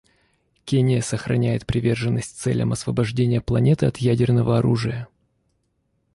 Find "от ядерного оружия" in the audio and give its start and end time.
3.85-5.07